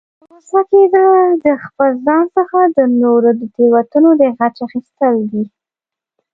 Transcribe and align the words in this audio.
غوسه 0.27 0.59
کیدل، 0.71 1.11
د 1.45 1.47
خپل 1.65 1.89
ځان 2.05 2.25
څخه 2.37 2.59
د 2.77 2.79
نورو 3.01 3.29
د 3.39 3.41
تیروتنو 3.55 4.09
د 4.19 4.21
غچ 4.37 4.57
اخستل 4.67 5.15
دي 5.31 5.43